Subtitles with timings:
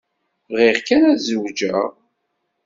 [0.51, 1.89] Bɣiɣ kan ad zewǧeɣ.